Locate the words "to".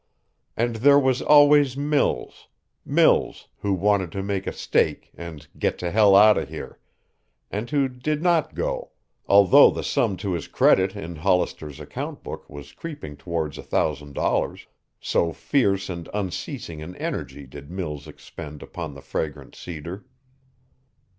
4.13-4.23, 5.77-5.91, 10.17-10.31